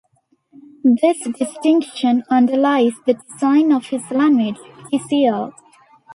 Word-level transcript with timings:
This 0.83 1.27
distinction 1.29 2.23
underlies 2.27 2.93
the 3.05 3.13
design 3.13 3.71
of 3.71 3.85
his 3.89 4.01
language 4.09 4.57
Tcl. 4.91 5.53